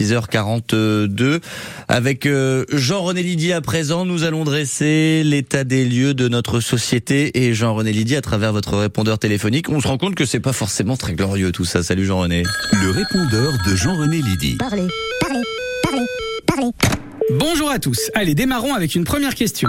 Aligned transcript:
10h42 0.00 1.40
avec 1.88 2.26
euh, 2.26 2.64
Jean-René 2.72 3.24
Lydie 3.24 3.52
à 3.52 3.60
présent. 3.60 4.04
Nous 4.04 4.22
allons 4.22 4.44
dresser 4.44 5.24
l'état 5.24 5.64
des 5.64 5.84
lieux 5.84 6.14
de 6.14 6.28
notre 6.28 6.60
société 6.60 7.42
et 7.42 7.52
Jean-René 7.52 7.90
Lydie 7.90 8.14
à 8.14 8.20
travers 8.20 8.52
votre 8.52 8.76
répondeur 8.76 9.18
téléphonique. 9.18 9.68
On 9.68 9.80
se 9.80 9.88
rend 9.88 9.98
compte 9.98 10.14
que 10.14 10.24
c'est 10.24 10.38
pas 10.38 10.52
forcément 10.52 10.96
très 10.96 11.14
glorieux 11.14 11.50
tout 11.50 11.64
ça. 11.64 11.82
Salut 11.82 12.04
Jean-René. 12.04 12.44
Le 12.80 12.90
répondeur 12.90 13.52
de 13.66 13.74
Jean-René 13.74 14.22
Lydie. 14.22 14.56
Parlez, 14.58 14.86
parlez, 15.20 15.42
parlez, 15.82 16.06
parlez. 16.46 16.70
Bonjour 17.32 17.68
à 17.68 17.80
tous. 17.80 17.98
Allez, 18.14 18.36
démarrons 18.36 18.74
avec 18.74 18.94
une 18.94 19.04
première 19.04 19.34
question. 19.34 19.68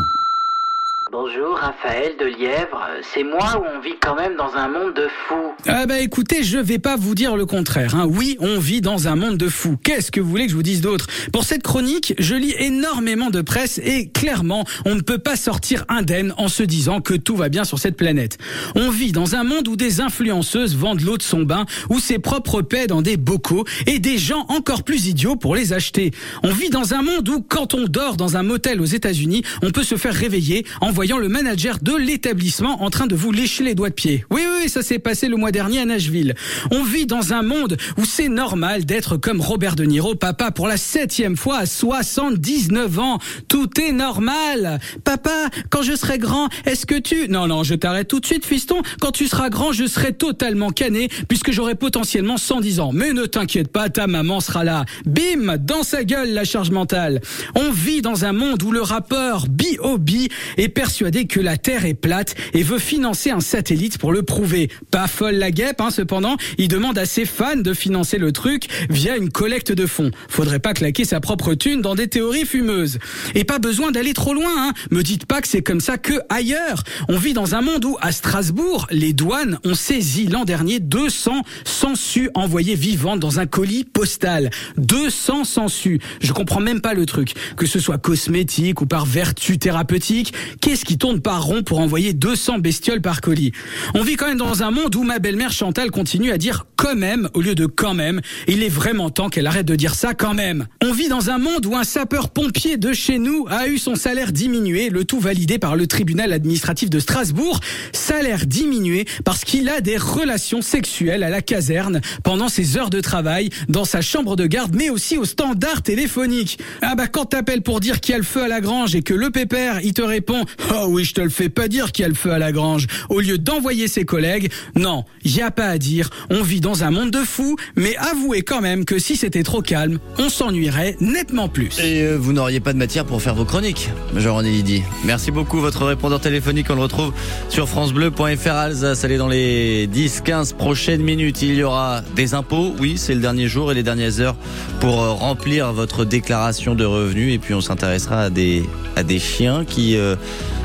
Bonjour, 1.12 1.58
Raphaël 1.58 2.14
de 2.20 2.26
Lièvre. 2.26 2.88
C'est 3.02 3.24
moi 3.24 3.60
ou 3.60 3.64
on 3.76 3.80
vit 3.80 3.96
quand 4.00 4.16
même 4.16 4.36
dans 4.36 4.54
un 4.54 4.68
monde 4.68 4.94
de 4.94 5.08
fous 5.28 5.56
Ah 5.66 5.88
bah 5.88 6.02
écoutez, 6.02 6.44
je 6.44 6.60
vais 6.60 6.78
pas 6.78 6.98
vous 6.98 7.16
dire 7.16 7.36
le 7.36 7.48
contraire. 7.48 7.96
Hein. 7.96 8.06
Oui, 8.08 8.38
on 8.40 8.60
vit 8.60 8.80
dans 8.80 9.08
un 9.08 9.16
monde 9.16 9.36
de 9.36 9.50
fous. 9.50 9.76
Qu'est-ce 9.84 10.12
que 10.12 10.22
vous 10.22 10.30
voulez 10.30 10.46
que 10.46 10.52
je 10.52 10.56
vous 10.56 10.62
dise 10.62 10.82
d'autre? 10.82 11.08
Pour 11.34 11.46
cette 11.46 11.64
chronique, 11.64 12.14
je 12.20 12.36
lis 12.36 12.54
énormément 12.60 13.32
de 13.32 13.42
presse 13.42 13.80
et 13.84 14.10
clairement, 14.10 14.66
on 14.86 14.94
ne 14.94 15.02
peut 15.02 15.18
pas 15.18 15.36
sortir 15.36 15.84
indemne 15.90 16.36
en 16.38 16.48
se 16.48 16.62
disant 16.62 17.02
que 17.02 17.16
tout 17.16 17.36
va 17.36 17.50
bien 17.50 17.64
sur 17.64 17.80
cette 17.80 17.98
planète. 17.98 18.38
On 18.76 18.92
vit 18.92 19.12
dans 19.12 19.34
un 19.34 19.44
monde 19.44 19.68
où 19.68 19.76
des 19.76 20.02
influenceuses 20.02 20.76
vendent 20.76 21.02
l'eau 21.02 21.18
de 21.18 21.24
son 21.24 21.42
bain 21.42 21.66
ou 21.90 22.00
ses 22.00 22.20
propres 22.20 22.62
paix 22.62 22.86
dans 22.86 23.02
des 23.02 23.18
bocaux 23.18 23.66
et 23.88 23.98
des 23.98 24.20
gens 24.20 24.46
encore 24.50 24.84
plus 24.84 25.08
idiots 25.08 25.38
pour 25.38 25.56
les 25.56 25.74
acheter. 25.74 26.12
On 26.44 26.52
vit 26.52 26.70
dans 26.70 26.94
un 26.94 27.02
monde 27.02 27.28
où 27.30 27.42
quand 27.42 27.74
on 27.74 27.86
dort 27.86 28.16
dans 28.16 28.38
un 28.38 28.44
motel 28.44 28.80
aux 28.80 28.86
États-Unis, 28.86 29.42
on 29.64 29.72
peut 29.72 29.84
se 29.84 29.96
faire 29.96 30.14
réveiller 30.14 30.68
en 30.82 30.92
voyant 31.00 31.18
le 31.18 31.30
manager 31.30 31.78
de 31.82 31.96
l'établissement 31.96 32.84
en 32.84 32.90
train 32.90 33.08
de 33.08 33.16
vous 33.16 33.32
lécher 33.32 33.64
les 33.64 33.74
doigts 33.74 33.88
de 33.88 33.94
pied. 33.94 34.26
Oui, 34.32 34.42
oui, 34.58 34.68
ça 34.68 34.82
s'est 34.82 35.00
passé 35.00 35.30
le 35.30 35.38
mois 35.38 35.54
dernier 35.54 35.80
à 35.80 35.86
Nashville. 35.86 36.36
On 36.72 36.84
vit 36.84 37.06
dans 37.06 37.32
un 37.32 37.42
monde 37.42 37.78
où 37.98 38.04
c'est 38.04 38.28
normal 38.28 38.84
d'être 38.84 39.16
comme 39.16 39.40
Robert 39.40 39.78
De 39.78 39.86
Niro, 39.86 40.16
papa 40.16 40.52
pour 40.52 40.68
la 40.68 40.76
septième 40.76 41.38
fois 41.38 41.60
à 41.60 41.66
79 41.66 43.00
ans. 43.00 43.20
Tout 43.48 43.80
est 43.80 43.94
normal. 43.94 44.82
Papa, 45.06 45.50
quand 45.70 45.84
je 45.84 45.96
serai 45.96 46.18
grand, 46.18 46.50
est-ce 46.66 46.86
que 46.86 47.00
tu... 47.00 47.30
Non, 47.30 47.48
non, 47.48 47.64
je 47.64 47.76
t'arrête 47.76 48.10
tout 48.10 48.20
de 48.20 48.26
suite, 48.26 48.46
fiston. 48.46 48.82
Quand 49.00 49.14
tu 49.14 49.30
seras 49.30 49.50
grand, 49.50 49.72
je 49.72 49.88
serai 49.88 50.12
totalement 50.12 50.72
cané 50.72 51.08
puisque 51.30 51.52
j'aurai 51.52 51.76
potentiellement 51.76 52.36
110 52.36 52.82
ans. 52.82 52.92
Mais 52.94 53.14
ne 53.14 53.26
t'inquiète 53.26 53.72
pas, 53.72 53.88
ta 53.88 54.08
maman 54.08 54.42
sera 54.42 54.66
là. 54.66 54.84
Bim, 55.06 55.56
dans 55.60 55.84
sa 55.84 56.04
gueule 56.04 56.34
la 56.34 56.44
charge 56.44 56.72
mentale. 56.72 57.22
On 57.56 57.72
vit 57.72 58.02
dans 58.02 58.26
un 58.26 58.34
monde 58.34 58.62
où 58.64 58.74
le 58.74 58.82
rappeur 58.82 59.48
B.O.B. 59.48 60.10
est 60.58 60.68
persuadé 60.90 61.28
que 61.28 61.40
la 61.40 61.56
Terre 61.56 61.86
est 61.86 61.94
plate 61.94 62.34
et 62.56 62.64
veut 62.64 62.80
financer 62.80 63.30
un 63.30 63.42
satellite 63.42 64.00
pour 64.00 64.12
le 64.12 64.24
prouver. 64.24 64.72
Pas 64.90 65.06
folle 65.06 65.36
la 65.36 65.52
guêpe, 65.52 65.82
hein, 65.82 65.92
cependant, 65.92 66.36
il 66.58 66.68
demande 66.68 66.98
à 66.98 67.06
ses 67.06 67.26
fans 67.26 67.58
de 67.58 67.76
financer 67.76 68.18
le 68.18 68.32
truc 68.32 68.66
via 68.90 69.16
une 69.16 69.30
collecte 69.30 69.72
de 69.72 69.86
fonds. 69.86 70.10
Faudrait 70.30 70.58
pas 70.58 70.74
claquer 70.74 71.06
sa 71.06 71.20
propre 71.20 71.54
thune 71.54 71.82
dans 71.82 71.94
des 71.94 72.08
théories 72.08 72.48
fumeuses. 72.48 72.98
Et 73.36 73.44
pas 73.44 73.60
besoin 73.60 73.92
d'aller 73.92 74.14
trop 74.14 74.34
loin, 74.34 74.50
hein. 74.58 74.74
Me 74.90 75.04
dites 75.04 75.28
pas 75.28 75.42
que 75.42 75.48
c'est 75.48 75.62
comme 75.62 75.80
ça 75.80 76.00
que 76.00 76.14
ailleurs. 76.28 76.82
On 77.08 77.20
vit 77.20 77.34
dans 77.34 77.54
un 77.54 77.62
monde 77.62 77.86
où, 77.86 77.96
à 78.02 78.12
Strasbourg, 78.12 78.88
les 78.90 79.14
douanes 79.14 79.60
ont 79.66 79.76
saisi 79.76 80.26
l'an 80.26 80.44
dernier 80.44 80.80
200 80.80 81.44
sangsues 81.66 82.32
envoyées 82.34 82.74
vivantes 82.74 83.20
dans 83.20 83.40
un 83.40 83.46
colis 83.46 83.84
postal. 83.84 84.50
200 84.78 85.44
sangsues. 85.44 86.00
Je 86.20 86.34
comprends 86.34 86.62
même 86.62 86.82
pas 86.82 86.96
le 86.96 87.06
truc. 87.06 87.36
Que 87.58 87.68
ce 87.68 87.80
soit 87.80 88.00
cosmétique 88.00 88.82
ou 88.82 88.88
par 88.88 89.06
vertu 89.06 89.60
thérapeutique, 89.60 90.34
qu'est-ce 90.62 90.79
qui 90.86 90.98
tourne 90.98 91.22
par 91.22 91.44
rond 91.44 91.64
pour 91.64 91.80
envoyer 91.80 92.14
200 92.14 92.60
bestioles 92.60 93.02
par 93.02 93.22
colis. 93.22 93.52
On 93.94 94.04
vit 94.04 94.16
quand 94.16 94.28
même 94.28 94.38
dans 94.38 94.64
un 94.64 94.72
monde 94.72 94.96
où 94.96 95.04
ma 95.04 95.20
belle-mère 95.20 95.52
Chantal 95.52 95.92
continue 95.92 96.32
à 96.32 96.38
dire 96.38 96.66
quand 96.80 96.96
même 96.96 97.28
au 97.34 97.42
lieu 97.42 97.56
de 97.56 97.66
quand 97.66 97.94
même. 97.94 98.22
Il 98.48 98.64
est 98.64 98.70
vraiment 98.70 99.10
temps 99.10 99.28
qu'elle 99.28 99.48
arrête 99.48 99.66
de 99.66 99.76
dire 99.76 99.96
ça 99.96 100.14
quand 100.14 100.34
même. 100.34 100.66
On 100.82 100.94
vit 100.94 101.10
dans 101.10 101.30
un 101.30 101.38
monde 101.38 101.66
où 101.66 101.76
un 101.76 101.84
sapeur-pompier 101.84 102.78
de 102.78 102.94
chez 102.94 103.20
nous 103.20 103.46
a 103.50 103.68
eu 103.68 103.78
son 103.78 103.96
salaire 103.96 104.32
diminué, 104.32 104.90
le 104.90 105.04
tout 105.04 105.20
validé 105.20 105.60
par 105.60 105.76
le 105.76 105.88
tribunal 105.88 106.32
administratif 106.32 106.90
de 106.90 107.02
Strasbourg. 107.02 107.60
Salaire 107.92 108.46
diminué 108.46 109.06
parce 109.26 109.44
qu'il 109.44 109.68
a 109.68 109.82
des 109.82 109.98
relations 109.98 110.62
sexuelles 110.62 111.24
à 111.24 111.30
la 111.30 111.42
caserne 111.42 112.00
pendant 112.24 112.48
ses 112.48 112.78
heures 112.78 112.90
de 112.90 113.02
travail, 113.02 113.50
dans 113.68 113.84
sa 113.84 114.00
chambre 114.00 114.38
de 114.38 114.46
garde, 114.46 114.74
mais 114.74 114.90
aussi 114.90 115.18
au 115.18 115.26
standard 115.26 115.82
téléphonique. 115.82 116.60
Ah 116.82 116.96
bah 116.96 117.08
quand 117.08 117.26
t'appelles 117.26 117.62
pour 117.62 117.82
dire 117.82 118.00
qu'il 118.00 118.14
y 118.14 118.16
a 118.16 118.20
le 118.20 118.24
feu 118.24 118.44
à 118.44 118.48
la 118.48 118.62
grange 118.62 118.96
et 118.96 119.02
que 119.02 119.14
le 119.14 119.32
pépère, 119.32 119.82
il 119.84 119.94
te 119.94 120.02
répond 120.02 120.46
«Oh 120.74 120.86
oui, 120.88 121.04
je 121.04 121.14
te 121.14 121.20
le 121.20 121.30
fais 121.30 121.50
pas 121.50 121.68
dire 121.68 121.92
qu'il 121.92 122.04
y 122.04 122.06
a 122.06 122.10
le 122.10 122.16
feu 122.16 122.32
à 122.32 122.40
la 122.40 122.54
grange», 122.54 122.88
au 123.10 123.20
lieu 123.20 123.38
d'envoyer 123.38 123.90
ses 123.90 124.06
collègues, 124.06 124.50
non, 124.78 125.04
y 125.26 125.42
a 125.42 125.52
pas 125.52 125.68
à 125.68 125.78
dire, 125.78 126.10
on 126.30 126.42
vit 126.42 126.62
un 126.84 126.92
monde 126.92 127.12
de 127.12 127.20
fous, 127.20 127.56
mais 127.76 127.96
avouez 127.98 128.42
quand 128.44 128.62
même 128.62 128.86
que 128.86 129.00
si 129.00 129.16
c'était 129.16 129.44
trop 129.44 129.62
calme, 129.62 130.00
on 130.18 130.30
s'ennuierait 130.30 130.96
nettement 131.02 131.50
plus. 131.50 131.80
Et 131.80 132.04
euh, 132.04 132.16
vous 132.16 132.32
n'auriez 132.32 132.60
pas 132.60 132.74
de 132.74 132.78
matière 132.78 133.06
pour 133.06 133.22
faire 133.22 133.34
vos 133.34 133.46
chroniques, 133.46 133.90
Jean-René 134.16 134.52
Lydie. 134.52 134.84
Merci 135.04 135.32
beaucoup. 135.32 135.60
Votre 135.60 135.86
répondeur 135.86 136.20
téléphonique, 136.22 136.68
on 136.70 136.76
le 136.76 136.82
retrouve 136.82 137.12
sur 137.50 137.68
francebleu.fr 137.68 138.52
Alsace. 138.52 139.04
Allez, 139.04 139.18
dans 139.18 139.28
les 139.28 139.88
10-15 139.88 140.54
prochaines 140.56 141.02
minutes, 141.02 141.42
il 141.42 141.56
y 141.56 141.64
aura 141.64 142.02
des 142.16 142.36
impôts. 142.36 142.74
Oui, 142.80 142.98
c'est 142.98 143.16
le 143.16 143.22
dernier 143.22 143.48
jour 143.48 143.72
et 143.72 143.76
les 143.76 143.84
dernières 143.84 144.20
heures 144.20 144.36
pour 144.80 145.02
euh, 145.02 145.12
remplir 145.12 145.74
votre 145.74 146.06
déclaration 146.06 146.76
de 146.76 146.86
revenus. 146.86 147.34
Et 147.34 147.40
puis, 147.40 147.54
on 147.54 147.62
s'intéressera 147.62 148.22
à 148.24 148.30
des, 148.30 148.64
à 148.96 149.04
des 149.04 149.20
chiens 149.20 149.66
qui 149.66 149.98
euh, 149.98 150.16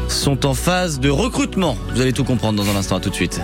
sont 0.08 0.44
en 0.44 0.54
phase 0.54 1.00
de 1.00 1.08
recrutement. 1.08 1.76
Vous 1.94 2.00
allez 2.00 2.12
tout 2.12 2.24
comprendre 2.24 2.62
dans 2.62 2.70
un 2.70 2.76
instant. 2.76 2.96
À 2.96 3.00
tout 3.00 3.10
de 3.10 3.14
suite. 3.14 3.40